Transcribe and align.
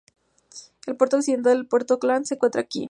El 0.87 0.97
puerto 0.97 1.17
occidental 1.17 1.59
de 1.59 1.63
Puerto 1.69 1.99
Klang 1.99 2.25
se 2.25 2.33
encuentra 2.33 2.61
aquí. 2.61 2.79